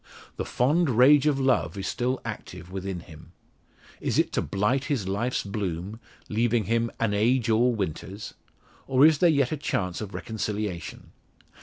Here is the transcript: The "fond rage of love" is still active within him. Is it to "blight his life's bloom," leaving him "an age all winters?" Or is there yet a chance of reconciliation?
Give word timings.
The 0.37 0.45
"fond 0.45 0.89
rage 0.89 1.27
of 1.27 1.39
love" 1.39 1.77
is 1.77 1.87
still 1.87 2.19
active 2.25 2.71
within 2.71 3.01
him. 3.01 3.33
Is 3.99 4.17
it 4.17 4.31
to 4.31 4.41
"blight 4.41 4.85
his 4.85 5.07
life's 5.07 5.43
bloom," 5.43 5.99
leaving 6.27 6.63
him 6.63 6.89
"an 6.99 7.13
age 7.13 7.51
all 7.51 7.75
winters?" 7.75 8.33
Or 8.87 9.05
is 9.05 9.19
there 9.19 9.29
yet 9.29 9.51
a 9.51 9.57
chance 9.57 10.01
of 10.01 10.15
reconciliation? 10.15 11.11